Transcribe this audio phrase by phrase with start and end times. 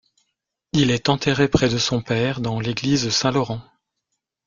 [0.73, 3.61] Il est enterré près de son père dans l'église Saint-Laurent.